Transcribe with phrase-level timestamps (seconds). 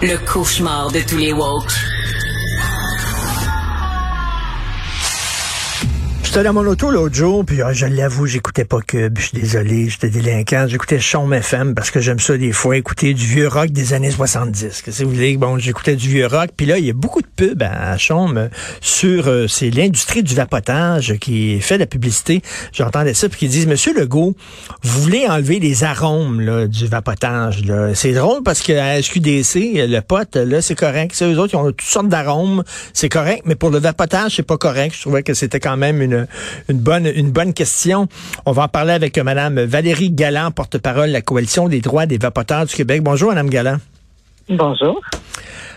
[0.00, 1.91] Le cauchemar de tous les woke.
[6.32, 9.18] J'étais dans mon auto l'autre jour, puis ah, je l'avoue, j'écoutais pas Cube.
[9.18, 10.64] Je suis désolé, j'étais délinquant.
[10.66, 14.10] J'écoutais Chaume FM parce que j'aime ça des fois, écouter du vieux rock des années
[14.10, 14.80] 70.
[14.80, 16.48] Que si vous voulez, bon, j'écoutais du vieux rock.
[16.56, 18.48] Puis là, il y a beaucoup de pubs à, Chaume
[18.80, 22.40] sur euh, c'est l'industrie du vapotage qui fait la publicité.
[22.72, 24.34] J'entendais ça, puis qui disent, Monsieur Legault,
[24.82, 27.62] vous voulez enlever les arômes là, du vapotage.
[27.66, 27.94] Là.
[27.94, 31.12] C'est drôle parce que à SQDC, le pote, là, c'est correct.
[31.14, 32.64] C'est eux autres, ils ont toutes sortes d'arômes.
[32.94, 34.94] C'est correct, mais pour le vapotage, c'est pas correct.
[34.96, 36.21] Je trouvais que c'était quand même une
[36.68, 38.08] une bonne, une bonne question.
[38.46, 42.18] On va en parler avec Mme Valérie Galland, porte-parole de la Coalition des droits des
[42.18, 43.02] vapoteurs du Québec.
[43.02, 43.78] Bonjour, Mme Galland.
[44.48, 45.00] Bonjour.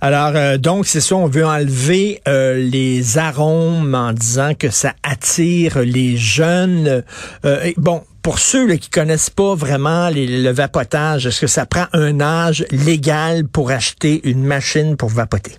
[0.00, 4.92] Alors, euh, donc, c'est ça, on veut enlever euh, les arômes en disant que ça
[5.02, 7.02] attire les jeunes.
[7.44, 11.86] Euh, bon, pour ceux là, qui connaissent pas vraiment le vapotage, est-ce que ça prend
[11.92, 15.52] un âge légal pour acheter une machine pour vapoter?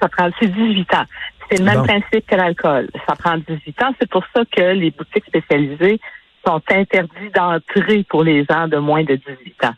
[0.00, 1.04] Ça prend, c'est 18 ans.
[1.50, 2.88] C'est le même principe que l'alcool.
[3.08, 3.94] Ça prend 18 ans.
[4.00, 6.00] C'est pour ça que les boutiques spécialisées
[6.46, 9.74] sont interdites d'entrer pour les gens de moins de 18 ans.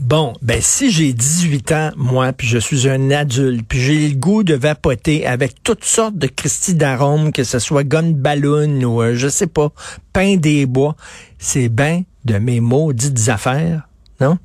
[0.00, 4.14] Bon, ben si j'ai 18 ans, moi, puis je suis un adulte, puis j'ai le
[4.14, 9.02] goût de vapoter avec toutes sortes de Christie d'arômes, que ce soit gun ballon ou
[9.02, 9.68] euh, je sais pas,
[10.12, 10.96] pain des bois,
[11.38, 13.88] c'est bien de mes maudites affaires,
[14.20, 14.38] non?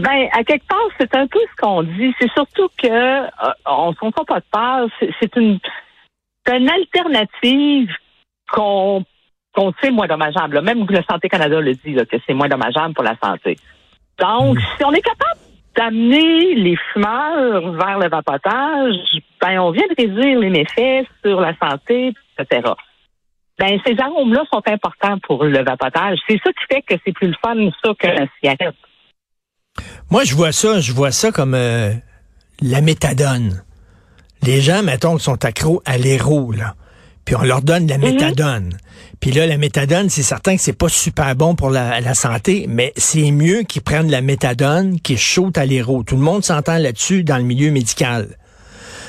[0.00, 2.14] Ben, à quelque part, c'est un peu ce qu'on dit.
[2.20, 3.28] C'est surtout que euh,
[3.66, 4.88] on s'en fait pas de peur.
[5.20, 5.58] C'est une,
[6.48, 7.90] une alternative
[8.50, 9.04] qu'on
[9.54, 10.60] qu'on sait moins dommageable.
[10.62, 13.56] Même le Santé Canada le dit là, que c'est moins dommageable pour la santé.
[14.18, 14.62] Donc, mm.
[14.76, 15.40] si on est capable
[15.76, 18.94] d'amener les fumeurs vers le vapotage,
[19.40, 22.72] ben on vient de réduire les méfaits sur la santé, etc.
[23.58, 26.18] Ben ces arômes-là sont importants pour le vapotage.
[26.28, 28.76] C'est ça qui fait que c'est plus le fun ça que la cigarette.
[30.10, 31.92] Moi, je vois ça, je vois ça comme euh,
[32.62, 33.62] la méthadone.
[34.42, 36.74] Les gens, mettons, qui sont accros à l'héros, là.
[37.24, 38.04] Puis on leur donne la mhm.
[38.04, 38.78] méthadone.
[39.20, 42.92] Puis là, la méthadone, c'est certain que c'est pas super bon pour la, santé, mais
[42.96, 46.04] c'est mieux qu'ils prennent la méthadone qui chaud à l'héros.
[46.04, 48.28] Tout le monde s'entend là-dessus dans le milieu médical.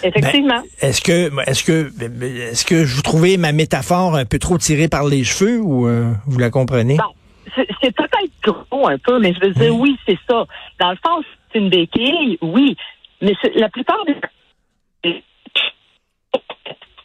[0.03, 0.63] Effectivement.
[0.81, 1.91] Ben, est-ce que est-ce que
[2.51, 6.11] est-ce que vous trouvez ma métaphore un peu trop tirée par les cheveux ou euh,
[6.25, 6.97] vous la comprenez?
[7.55, 10.45] C'est peut-être gros un peu, mais je veux dire, oui, c'est ça.
[10.79, 12.75] Dans le fond, c'est une béquille, oui.
[13.21, 15.23] Mais la plupart des.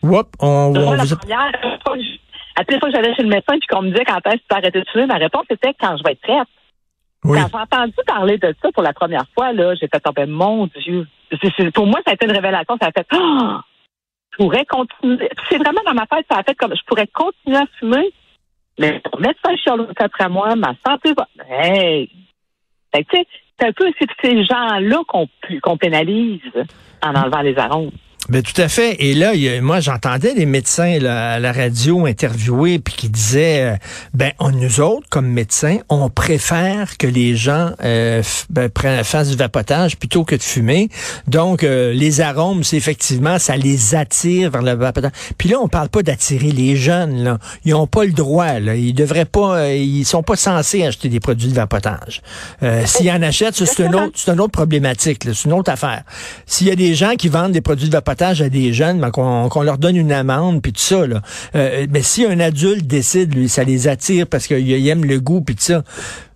[0.03, 1.53] Whoop, on, on la première,
[2.57, 4.49] à chaque fois que j'allais chez le médecin puis qu'on me disait quand est-ce que
[4.49, 6.49] tu arrêter de fumer, ma réponse était quand je vais être prête.
[7.23, 10.67] Quand j'ai entendu parler de ça pour la première fois, là, j'ai fait tomber, mon
[10.67, 11.07] Dieu.
[11.73, 12.77] pour moi, ça a été une révélation.
[12.81, 13.17] Ça a fait, oh,
[14.33, 15.31] je pourrais continuer.
[15.49, 18.13] C'est vraiment dans ma tête, ça a fait comme, je pourrais continuer à fumer
[18.79, 21.29] mais ton médecin chiale après moi, ma santé va.
[21.49, 22.11] Hey!
[22.93, 23.91] c'est un peu
[24.23, 26.41] ces gens-là qu'on pénalise
[27.03, 27.91] en enlevant les arômes.
[28.31, 28.97] Ben, tout à fait.
[29.01, 33.77] Et là, moi, j'entendais des médecins à la radio interviewés puis qui disaient, euh,
[34.15, 38.71] ben, on, nous autres, comme médecins, on préfère que les gens euh, ben,
[39.05, 40.89] fassent du vapotage plutôt que de fumer.
[41.27, 45.13] Donc, euh, les arômes, c'est effectivement, ça les attire vers le vapotage.
[45.37, 47.25] Puis là, on parle pas d'attirer les jeunes.
[47.25, 47.39] Là.
[47.67, 48.59] Ils ont pas le droit.
[48.59, 48.75] Là.
[48.75, 52.23] Ils devraient pas, euh, ils sont pas censés acheter des produits de vapotage.
[52.87, 55.25] S'ils en achètent, c'est une autre, c'est une autre problématique.
[55.25, 56.05] C'est une autre affaire.
[56.47, 59.11] S'il y a des gens qui vendent des produits de vapotage à des jeunes, ben,
[59.11, 61.07] qu'on leur donne une amende, puis tout ça.
[61.07, 61.21] Là.
[61.55, 65.41] Euh, mais si un adulte décide, lui, ça les attire parce qu'il aime le goût,
[65.41, 65.83] puis tout ça,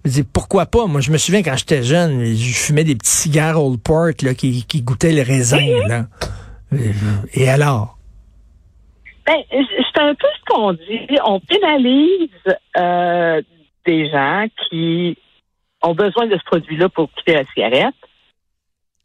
[0.05, 0.87] je pourquoi pas?
[0.87, 4.35] Moi, je me souviens quand j'étais jeune, je fumais des petits cigares Old Port là,
[4.35, 5.65] qui, qui goûtaient le raisin.
[5.87, 6.07] Là.
[7.35, 7.99] Et alors?
[9.27, 11.19] Ben, c'est un peu ce qu'on dit.
[11.25, 12.31] On pénalise
[12.77, 13.43] euh,
[13.87, 15.19] des gens qui
[15.83, 17.95] ont besoin de ce produit-là pour quitter la cigarette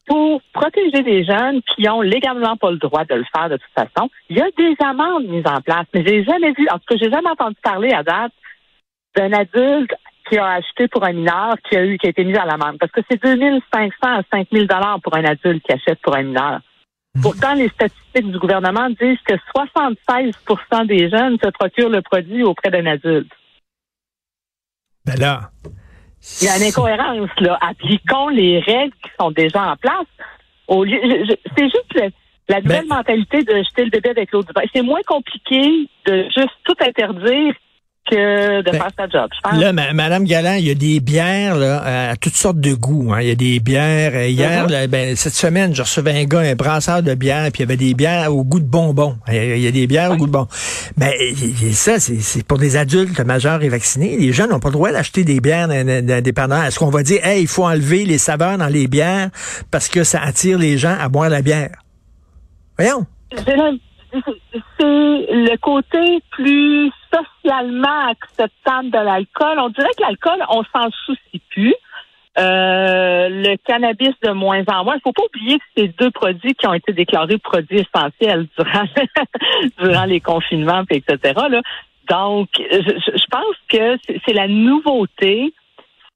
[0.08, 3.74] pour protéger des jeunes qui ont légalement pas le droit de le faire de toute
[3.74, 4.10] façon.
[4.30, 6.96] Il y a des amendes mises en place, mais j'ai jamais vu, en tout cas,
[7.00, 8.34] j'ai jamais entendu parler à date
[9.16, 9.94] d'un adulte
[10.30, 12.78] qui a acheté pour un mineur qui a eu qui a été mis à l'amende
[12.80, 16.62] parce que c'est 2500 à 5000 dollars pour un adulte qui achète pour un mineur.
[17.16, 17.22] Mhm.
[17.22, 22.72] Pourtant, les statistiques du gouvernement disent que 76% des jeunes se procurent le produit auprès
[22.72, 23.32] d'un adulte.
[25.06, 25.52] Ben là,
[26.42, 27.58] il y a une incohérence, là.
[27.62, 30.08] Appliquons les règles qui sont déjà en place.
[30.68, 31.00] Au lieu,
[31.58, 32.14] c'est juste
[32.50, 34.62] la nouvelle mentalité de jeter le bébé avec l'eau du bain.
[34.74, 37.54] C'est moins compliqué de juste tout interdire
[38.10, 39.30] que de Ben, faire sa job.
[39.34, 39.60] Je pense.
[39.60, 43.14] Là, ma- Madame Galland, il y a des bières là, à toutes sortes de goûts.
[43.14, 43.22] hein.
[43.22, 44.12] Il y a des bières.
[44.14, 44.70] euh, Hier, Mhm.
[44.72, 47.64] là, ben, cette semaine, je recevais un gars, un brasseur de bière, puis il y
[47.64, 49.16] avait des bières au goût de bonbons.
[49.32, 50.48] Il y a, des bières au goût de bonbons.
[50.98, 54.18] Mais y- ça, c'est pour des adultes majeurs et vaccinés.
[54.18, 55.68] Les jeunes n'ont pas le droit d'acheter des bières
[56.22, 56.66] dépanneurs.
[56.66, 59.30] Est-ce qu'on va dire, hey, il faut enlever les saveurs dans les bières
[59.72, 61.72] parce que ça attire les gens à boire la bière?
[62.78, 63.06] Voyons.
[64.78, 69.60] C'est le côté plus socialement acceptable de l'alcool.
[69.60, 71.76] On dirait que l'alcool, on s'en soucie plus.
[72.40, 74.96] Euh, le cannabis de moins en moins.
[74.96, 78.86] Il faut pas oublier que c'est deux produits qui ont été déclarés produits essentiels durant
[79.80, 81.34] durant les confinements, etc.
[81.48, 81.62] Là.
[82.10, 85.54] Donc, je, je- pense que c'est la nouveauté,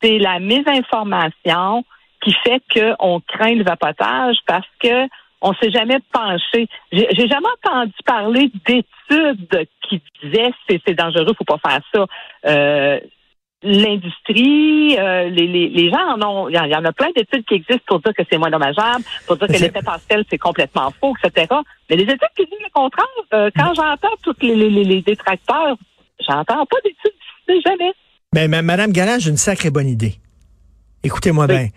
[0.02, 1.86] c'est la mésinformation
[2.24, 5.08] qui fait qu'on craint le vapotage parce que
[5.42, 6.68] on s'est jamais penché.
[6.92, 12.06] J'ai jamais entendu parler d'études qui disaient c'est c'est dangereux, faut pas faire ça.
[12.46, 13.00] Euh,
[13.64, 16.48] L'industrie, euh, les, les, les gens en ont.
[16.50, 19.36] Il y en- a plein d'études qui existent pour dire que c'est moins dommageable, pour
[19.38, 21.48] dire que l'effet pastel c'est complètement faux, etc.
[21.90, 23.06] Mais les études qui disent le contraire.
[23.34, 25.76] Euh, quand j'entends tous les, les, les, détracteurs,
[26.20, 27.92] j'entends pas d'études, jamais.
[28.34, 30.14] Mais ma- Madame Galland, j'ai une sacrée bonne idée.
[31.04, 31.56] Écoutez-moi Oui.
[31.56, 31.70] bien.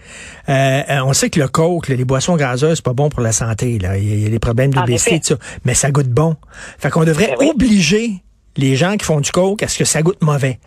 [0.49, 3.21] Euh, euh, on sait que le coke, là, les boissons gazeuses, c'est pas bon pour
[3.21, 3.79] la santé.
[3.79, 3.97] Là.
[3.99, 5.37] Il, y a, des problèmes En d'obésité, ça.
[5.65, 6.37] Mais ça goûte bon.
[6.79, 7.51] Fait qu'on devrait Ben oui.
[7.55, 8.11] obliger
[8.57, 10.59] les gens qui font du coke à ce que ça goûte mauvais.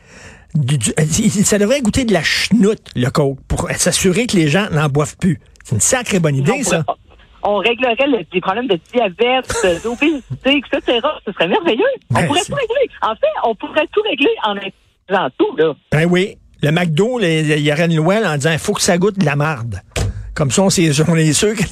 [0.55, 1.03] Du- du- euh,
[1.43, 5.17] ça devrait goûter de la chenoute, le coke, pour s'assurer que les gens n'en boivent
[5.17, 5.39] plus.
[5.63, 6.83] C'est une sacrée bonne idée, ça.
[6.83, 6.97] pourrait-
[7.41, 9.51] on réglerait le- les problèmes de diabète,
[9.83, 10.99] d'obésité, etc.
[11.25, 11.83] Ce serait merveilleux.
[12.11, 12.89] Ben, on pourrait c'est- tout régler.
[13.01, 15.73] En fait, on pourrait tout régler en tout, là.
[15.91, 16.37] Ben oui.
[16.63, 19.25] Le McDo, il y aurait une loi en disant il faut que ça goûte de
[19.25, 19.81] la marde.
[20.33, 21.63] Comme ça, on, est sûr que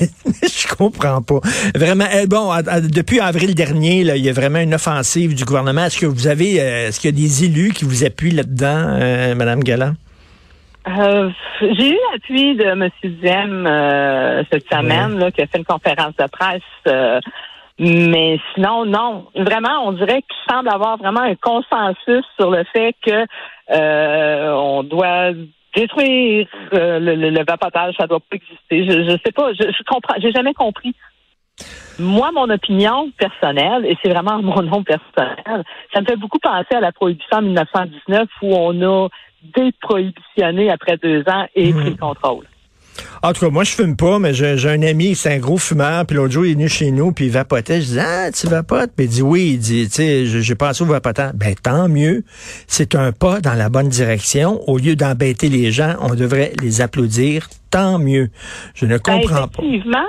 [0.44, 1.40] je comprends pas.
[1.74, 2.52] Vraiment, eh, bon,
[2.94, 5.86] depuis avril dernier, là, il y a vraiment une offensive du gouvernement.
[5.86, 8.98] Est-ce que vous avez, euh, est-ce qu'il y a des élus qui vous appuient là-dedans,
[9.00, 9.94] euh, Madame Galland?
[10.88, 11.30] Euh,
[11.62, 12.90] j'ai eu l'appui de M.
[13.02, 16.62] Duhem euh, cette semaine, là, qui a fait une conférence de presse.
[16.88, 17.20] euh,
[17.84, 19.26] mais sinon, non.
[19.36, 23.26] Vraiment, on dirait qu'il semble avoir vraiment un consensus sur le fait que
[23.72, 25.32] euh, on doit
[25.76, 28.86] détruire euh, le, le, le vapotage, ça doit pas exister.
[28.86, 30.94] Je, je sais pas, je, je comprends, j'ai jamais compris.
[31.98, 36.76] Moi, mon opinion personnelle, et c'est vraiment mon nom personnel, ça me fait beaucoup penser
[36.76, 39.08] à la prohibition en 1919 où on a
[39.56, 42.46] déprohibitionné après deux ans et pris le contrôle.
[43.24, 46.06] En tout cas, moi, je fume pas, mais j'ai un ami, c'est un gros fumeur,
[46.06, 47.82] puis l'autre jour, il est venu chez nous, puis il vapotait.
[47.82, 48.92] Je dis, ah, tu vapotes?
[48.96, 49.52] Puis il dit, oui.
[49.54, 51.32] Il dit, tu sais, j'ai pensé au vapotant.
[51.34, 52.24] Ben, tant mieux.
[52.68, 54.62] C'est un pas dans la bonne direction.
[54.68, 57.48] Au lieu d'embêter les gens, on devrait les applaudir.
[57.70, 58.30] Tant mieux.
[58.76, 59.64] Je ne Ben, comprends pas.
[59.64, 60.08] effectivement.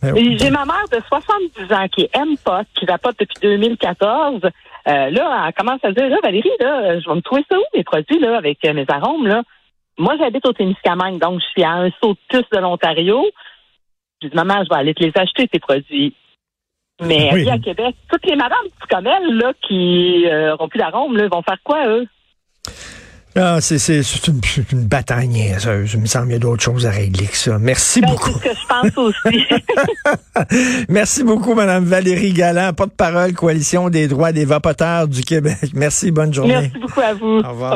[0.00, 0.14] Ben.
[0.38, 4.40] J'ai ma mère de 70 ans qui aime pas, qui vapote depuis 2014.
[4.44, 7.62] Euh, là, elle commence à dire, là, Valérie, là, je vais me trouver ça où,
[7.76, 9.42] mes produits, là, avec euh, mes arômes, là?
[10.02, 13.24] Moi, j'habite au Témiscamingue, donc je suis à un saut de puce de l'Ontario.
[14.22, 16.14] Je dis, maman, je vais aller te les acheter, tes produits.
[17.00, 17.48] Mais Oui.
[17.50, 18.58] à Québec, toutes les madames
[18.90, 22.06] comme elle, là, qui n'auront plus d'arômes, là, vont faire quoi, eux?
[23.34, 23.78] Ah, c'est
[24.28, 24.40] une,
[24.72, 25.94] une bataille niaiseuse.
[25.94, 27.58] Il me semble qu'il y a d'autres choses à régler que ça.
[27.58, 28.28] Merci Ben, beaucoup.
[28.30, 30.84] c'est ce que je pense aussi.
[30.90, 35.56] Merci beaucoup, Madame Valérie Galland, porte-parole, Coalition des droits des vapoteurs du Québec.
[35.74, 36.52] Merci, bonne journée.
[36.60, 37.38] Merci beaucoup à vous.
[37.38, 37.72] Au revoir.